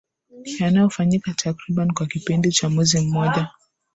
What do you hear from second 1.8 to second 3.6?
kwa kipindi cha mwezi mmoja